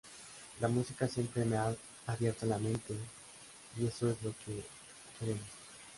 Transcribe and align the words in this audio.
La 0.61 0.67
música 0.67 1.07
siempre 1.07 1.45
me 1.45 1.57
ha 1.57 1.75
abierto 2.07 2.47
la 2.47 2.57
mente— 2.57 2.97
y 3.77 3.85
eso 3.85 4.09
es 4.09 4.19
lo 4.23 4.31
que 4.43 4.63
queremos". 5.19 5.45